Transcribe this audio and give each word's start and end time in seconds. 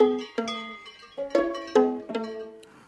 Música 0.00 0.53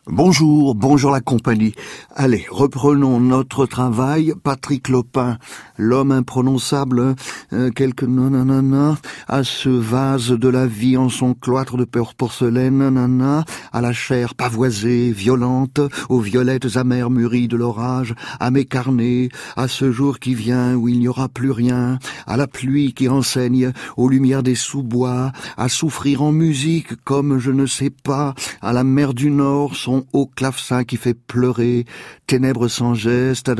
Bonjour, 0.09 0.77
bonjour 0.77 1.11
la 1.11 1.21
compagnie. 1.21 1.75
Allez, 2.15 2.47
reprenons 2.49 3.19
notre 3.19 3.67
travail. 3.67 4.35
Patrick 4.41 4.89
Lopin, 4.89 5.37
l'homme 5.79 6.13
imprononçable, 6.13 7.17
euh, 7.53 7.71
quelques 7.71 8.05
nanana, 8.05 8.99
à 9.27 9.43
ce 9.43 9.69
vase 9.69 10.31
de 10.31 10.49
la 10.49 10.69
vie 10.69 10.97
en 10.97 11.09
son 11.09 11.35
cloître 11.35 11.77
de 11.77 11.85
porcelaine, 11.85 12.79
nanana, 12.79 13.45
à 13.73 13.81
la 13.81 13.93
chair 13.93 14.37
pavoisée, 14.37 15.11
violente, 15.11 15.81
aux 16.09 16.21
violettes 16.21 16.77
amères 16.77 17.11
mûries 17.11 17.49
de 17.49 17.57
l'orage, 17.57 18.15
à 18.39 18.53
mes 18.53 18.65
carnets, 18.65 19.29
à 19.57 19.67
ce 19.67 19.91
jour 19.91 20.21
qui 20.21 20.37
vient 20.37 20.77
où 20.77 20.89
il 20.89 21.01
n'y 21.01 21.09
aura 21.09 21.29
plus 21.29 21.51
rien, 21.51 21.99
à 22.29 22.37
la 22.37 22.47
pluie 22.47 22.95
qui 22.95 23.09
enseigne, 23.09 23.73
aux 23.97 24.09
lumières 24.09 24.45
des 24.45 24.55
sous-bois, 24.55 25.33
à 25.57 25.69
souffrir 25.69 26.23
en 26.23 26.31
musique 26.31 26.95
comme 27.03 27.41
je 27.41 27.51
ne 27.51 27.67
sais 27.67 27.91
pas, 27.91 28.35
à 28.63 28.73
la 28.73 28.85
mer 28.85 29.13
du 29.13 29.33
Nord, 29.33 29.75
au 30.13 30.27
clavecin 30.27 30.85
qui 30.85 30.97
fait 30.97 31.15
pleurer, 31.15 31.87
ténèbres 32.27 32.69
sans 32.69 32.95
geste, 32.95 33.51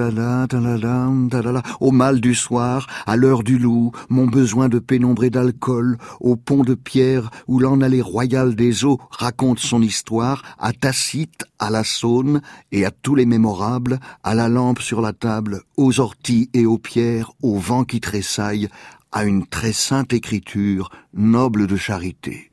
au 1.81 1.91
mal 1.93 2.21
du 2.21 2.35
soir, 2.35 2.87
à 3.07 3.17
l'heure 3.17 3.43
du 3.43 3.59
loup, 3.59 3.93
mon 4.09 4.27
besoin 4.27 4.69
de 4.69 4.79
pénombre 4.79 5.25
et 5.25 5.31
d'alcool, 5.31 5.99
au 6.21 6.37
pont 6.37 6.63
de 6.63 6.75
pierre 6.75 7.31
où 7.47 7.59
l'en 7.59 7.81
allée 7.81 8.03
royale 8.03 8.55
des 8.55 8.85
eaux 8.85 8.99
raconte 9.11 9.59
son 9.59 9.83
histoire, 9.83 10.43
à 10.59 10.73
Tacite, 10.73 11.45
à 11.59 11.71
la 11.71 11.85
Saône 11.85 12.41
et 12.73 12.85
à 12.85 12.91
tous 12.91 13.15
les 13.15 13.27
mémorables, 13.27 14.01
à 14.23 14.35
la 14.35 14.49
lampe 14.49 14.81
sur 14.81 15.01
la 15.01 15.13
table, 15.13 15.63
aux 15.77 16.01
orties 16.01 16.51
et 16.55 16.67
aux 16.67 16.79
pierres, 16.79 17.33
au 17.43 17.59
vent 17.59 17.85
qui 17.85 18.01
tressaille, 18.01 18.69
à 19.13 19.25
une 19.25 19.47
très 19.47 19.73
sainte 19.73 20.13
écriture, 20.13 20.91
noble 21.15 21.67
de 21.67 21.77
charité. 21.77 22.51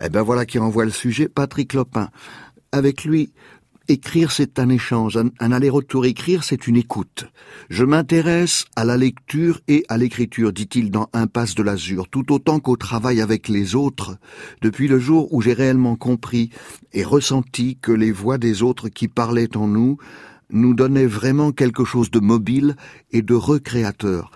Eh 0.00 0.10
ben 0.10 0.22
voilà 0.22 0.44
qui 0.44 0.58
envoie 0.58 0.84
le 0.84 0.90
sujet, 0.90 1.28
Patrick 1.28 1.72
Lopin 1.72 2.10
avec 2.72 3.04
lui, 3.04 3.32
écrire 3.88 4.32
c'est 4.32 4.58
un 4.58 4.68
échange, 4.68 5.16
un, 5.16 5.52
aller-retour. 5.52 6.06
Écrire 6.06 6.44
c'est 6.44 6.66
une 6.66 6.76
écoute. 6.76 7.26
Je 7.70 7.84
m'intéresse 7.84 8.64
à 8.76 8.84
la 8.84 8.96
lecture 8.96 9.60
et 9.68 9.84
à 9.88 9.98
l'écriture, 9.98 10.52
dit-il 10.52 10.90
dans 10.90 11.08
Impasse 11.12 11.54
de 11.54 11.62
l'Azur, 11.62 12.08
tout 12.08 12.32
autant 12.32 12.60
qu'au 12.60 12.76
travail 12.76 13.20
avec 13.20 13.48
les 13.48 13.74
autres, 13.74 14.16
depuis 14.62 14.88
le 14.88 14.98
jour 14.98 15.32
où 15.32 15.40
j'ai 15.40 15.52
réellement 15.52 15.96
compris 15.96 16.50
et 16.92 17.04
ressenti 17.04 17.78
que 17.80 17.92
les 17.92 18.12
voix 18.12 18.38
des 18.38 18.62
autres 18.62 18.88
qui 18.88 19.08
parlaient 19.08 19.56
en 19.56 19.68
nous 19.68 19.98
nous 20.50 20.74
donnaient 20.74 21.06
vraiment 21.06 21.52
quelque 21.52 21.84
chose 21.84 22.10
de 22.10 22.20
mobile 22.20 22.76
et 23.10 23.22
de 23.22 23.34
recréateur. 23.34 24.30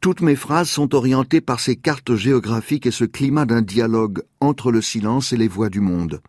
Toutes 0.00 0.20
mes 0.20 0.36
phrases 0.36 0.68
sont 0.68 0.94
orientées 0.94 1.40
par 1.40 1.58
ces 1.58 1.74
cartes 1.74 2.14
géographiques 2.14 2.86
et 2.86 2.92
ce 2.92 3.04
climat 3.04 3.46
d'un 3.46 3.62
dialogue 3.62 4.22
entre 4.40 4.70
le 4.70 4.80
silence 4.80 5.32
et 5.32 5.36
les 5.36 5.48
voix 5.48 5.68
du 5.68 5.80
monde. 5.80 6.20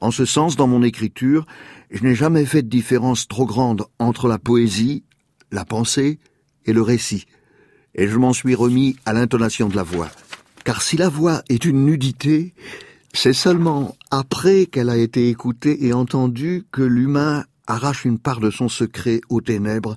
En 0.00 0.10
ce 0.10 0.24
sens, 0.24 0.56
dans 0.56 0.66
mon 0.66 0.82
écriture, 0.82 1.46
je 1.90 2.04
n'ai 2.04 2.14
jamais 2.14 2.44
fait 2.44 2.62
de 2.62 2.68
différence 2.68 3.28
trop 3.28 3.46
grande 3.46 3.84
entre 3.98 4.28
la 4.28 4.38
poésie, 4.38 5.04
la 5.50 5.64
pensée 5.64 6.18
et 6.66 6.72
le 6.72 6.82
récit, 6.82 7.26
et 7.94 8.08
je 8.08 8.18
m'en 8.18 8.32
suis 8.32 8.54
remis 8.54 8.96
à 9.06 9.12
l'intonation 9.12 9.68
de 9.68 9.76
la 9.76 9.82
voix. 9.82 10.10
Car 10.64 10.82
si 10.82 10.96
la 10.96 11.08
voix 11.08 11.42
est 11.48 11.64
une 11.64 11.84
nudité, 11.84 12.52
c'est 13.12 13.32
seulement 13.32 13.96
après 14.10 14.66
qu'elle 14.66 14.90
a 14.90 14.96
été 14.96 15.28
écoutée 15.30 15.86
et 15.86 15.92
entendue 15.92 16.64
que 16.72 16.82
l'humain 16.82 17.44
arrache 17.66 18.04
une 18.04 18.18
part 18.18 18.40
de 18.40 18.50
son 18.50 18.68
secret 18.68 19.20
aux 19.28 19.40
ténèbres 19.40 19.96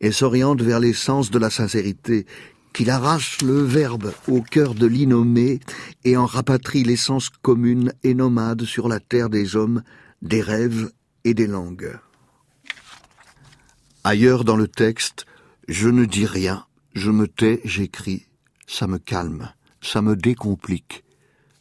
et 0.00 0.12
s'oriente 0.12 0.60
vers 0.60 0.80
l'essence 0.80 1.30
de 1.30 1.38
la 1.38 1.50
sincérité 1.50 2.26
qu'il 2.72 2.90
arrache 2.90 3.42
le 3.42 3.62
verbe 3.62 4.12
au 4.28 4.40
cœur 4.40 4.74
de 4.74 4.86
l'innommé 4.86 5.60
et 6.04 6.16
en 6.16 6.26
rapatrie 6.26 6.84
l'essence 6.84 7.28
commune 7.28 7.92
et 8.02 8.14
nomade 8.14 8.64
sur 8.64 8.88
la 8.88 9.00
terre 9.00 9.30
des 9.30 9.56
hommes, 9.56 9.82
des 10.22 10.40
rêves 10.40 10.90
et 11.24 11.34
des 11.34 11.46
langues. 11.46 11.98
Ailleurs 14.04 14.44
dans 14.44 14.56
le 14.56 14.68
texte, 14.68 15.26
je 15.68 15.88
ne 15.88 16.04
dis 16.04 16.26
rien, 16.26 16.66
je 16.94 17.10
me 17.10 17.28
tais, 17.28 17.60
j'écris, 17.64 18.26
ça 18.66 18.86
me 18.86 18.98
calme, 18.98 19.52
ça 19.80 20.02
me 20.02 20.16
décomplique. 20.16 21.04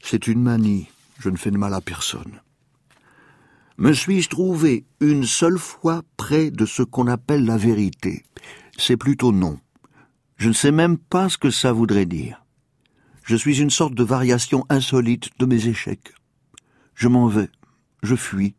C'est 0.02 0.28
une 0.28 0.42
manie, 0.42 0.88
je 1.20 1.30
ne 1.30 1.38
fais 1.38 1.52
de 1.52 1.58
mal 1.58 1.74
à 1.74 1.82
personne. 1.82 2.42
Me 3.78 3.94
suis-je 3.94 4.30
trouvé 4.30 4.86
une 5.00 5.26
seule 5.26 5.58
fois 5.58 6.04
près 6.18 6.52
de 6.52 6.66
ce 6.66 6.84
qu'on 6.84 7.08
appelle 7.08 7.46
la 7.46 7.58
vérité? 7.58 8.24
C'est 8.78 8.98
plutôt 8.98 9.32
non. 9.32 9.60
Je 10.42 10.48
ne 10.48 10.54
sais 10.54 10.72
même 10.72 10.98
pas 10.98 11.30
ce 11.30 11.38
que 11.38 11.52
ça 11.52 11.72
voudrait 11.72 12.08
dire. 12.08 12.44
Je 13.24 13.36
suis 13.36 13.62
une 13.62 13.70
sorte 13.70 13.94
de 13.94 14.04
variation 14.04 14.66
insolite 14.70 15.30
de 15.38 15.46
mes 15.46 15.68
échecs. 15.68 16.16
Je 16.96 17.08
m'en 17.08 17.28
vais, 17.28 17.48
je 18.02 18.16
fuis, 18.16 18.56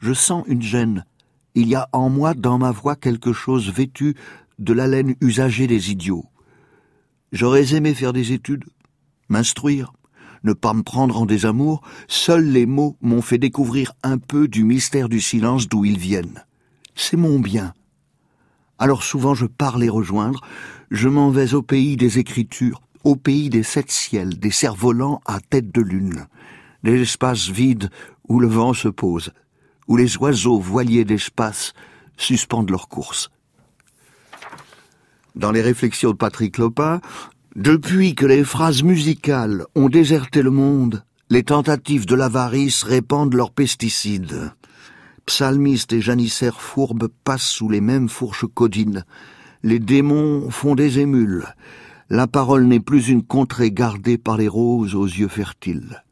je 0.00 0.14
sens 0.14 0.42
une 0.46 0.62
gêne. 0.62 1.04
Il 1.54 1.68
y 1.68 1.74
a 1.74 1.86
en 1.92 2.08
moi, 2.08 2.32
dans 2.32 2.56
ma 2.56 2.70
voix, 2.70 2.96
quelque 2.96 3.34
chose 3.34 3.70
vêtu 3.70 4.14
de 4.58 4.72
l'haleine 4.72 5.14
usagée 5.20 5.66
des 5.66 5.90
idiots. 5.90 6.24
J'aurais 7.30 7.74
aimé 7.74 7.92
faire 7.92 8.14
des 8.14 8.32
études, 8.32 8.64
m'instruire, 9.28 9.92
ne 10.44 10.54
pas 10.54 10.72
me 10.72 10.82
prendre 10.82 11.20
en 11.20 11.26
désamour, 11.26 11.82
seuls 12.08 12.48
les 12.48 12.64
mots 12.64 12.96
m'ont 13.02 13.20
fait 13.20 13.36
découvrir 13.36 13.92
un 14.02 14.16
peu 14.16 14.48
du 14.48 14.64
mystère 14.64 15.10
du 15.10 15.20
silence 15.20 15.68
d'où 15.68 15.84
ils 15.84 15.98
viennent. 15.98 16.42
C'est 16.94 17.18
mon 17.18 17.38
bien. 17.38 17.74
Alors 18.82 19.04
souvent 19.04 19.32
je 19.32 19.46
pars 19.46 19.78
les 19.78 19.88
rejoindre, 19.88 20.40
je 20.90 21.08
m'en 21.08 21.30
vais 21.30 21.54
au 21.54 21.62
pays 21.62 21.96
des 21.96 22.18
écritures, 22.18 22.82
au 23.04 23.14
pays 23.14 23.48
des 23.48 23.62
sept 23.62 23.92
ciels, 23.92 24.40
des 24.40 24.50
cerfs-volants 24.50 25.20
à 25.24 25.38
tête 25.38 25.72
de 25.72 25.82
lune, 25.82 26.26
des 26.82 27.02
espaces 27.02 27.48
vides 27.48 27.90
où 28.26 28.40
le 28.40 28.48
vent 28.48 28.72
se 28.72 28.88
pose, 28.88 29.30
où 29.86 29.96
les 29.96 30.16
oiseaux 30.16 30.58
voiliers 30.58 31.04
d'espace 31.04 31.74
suspendent 32.16 32.70
leur 32.70 32.88
course. 32.88 33.30
Dans 35.36 35.52
les 35.52 35.62
réflexions 35.62 36.10
de 36.10 36.16
Patrick 36.16 36.58
Lopin, 36.58 37.00
depuis 37.54 38.16
que 38.16 38.26
les 38.26 38.42
phrases 38.42 38.82
musicales 38.82 39.64
ont 39.76 39.90
déserté 39.90 40.42
le 40.42 40.50
monde, 40.50 41.04
les 41.30 41.44
tentatives 41.44 42.06
de 42.06 42.16
l'avarice 42.16 42.82
répandent 42.82 43.34
leurs 43.34 43.52
pesticides. 43.52 44.50
Psalmistes 45.26 45.92
et 45.92 46.00
janissaires 46.00 46.60
fourbes 46.60 47.08
passent 47.24 47.48
sous 47.48 47.68
les 47.68 47.80
mêmes 47.80 48.08
fourches 48.08 48.46
codines, 48.52 49.04
les 49.62 49.78
démons 49.78 50.50
font 50.50 50.74
des 50.74 50.98
émules. 50.98 51.46
La 52.10 52.26
parole 52.26 52.64
n'est 52.64 52.80
plus 52.80 53.08
une 53.08 53.22
contrée 53.22 53.70
gardée 53.70 54.18
par 54.18 54.36
les 54.36 54.48
roses 54.48 54.94
aux 54.94 55.06
yeux 55.06 55.28
fertiles. 55.28 56.02